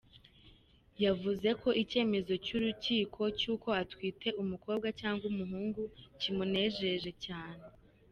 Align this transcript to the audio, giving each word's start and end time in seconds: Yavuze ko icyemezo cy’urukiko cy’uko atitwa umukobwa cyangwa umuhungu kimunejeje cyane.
Yavuze 1.03 1.49
ko 1.61 1.69
icyemezo 1.81 2.33
cy’urukiko 2.45 3.21
cy’uko 3.39 3.67
atitwa 3.81 4.29
umukobwa 4.43 4.87
cyangwa 4.99 5.23
umuhungu 5.31 5.81
kimunejeje 6.19 7.11
cyane. 7.25 7.63